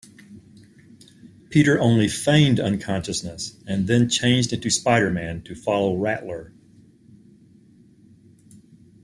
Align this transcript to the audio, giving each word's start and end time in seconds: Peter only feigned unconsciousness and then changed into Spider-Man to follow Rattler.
Peter 1.51 1.79
only 1.79 2.07
feigned 2.07 2.59
unconsciousness 2.59 3.55
and 3.67 3.85
then 3.85 4.09
changed 4.09 4.51
into 4.51 4.67
Spider-Man 4.71 5.43
to 5.43 5.53
follow 5.53 5.95
Rattler. 5.95 6.51